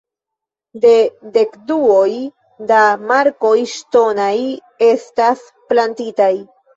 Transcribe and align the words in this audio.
Du 0.83 0.91
dekduoj 1.33 2.07
da 2.71 2.79
markoj 3.11 3.51
ŝtonaj 3.73 4.31
estas 4.87 5.45
plantitaj. 5.73 6.31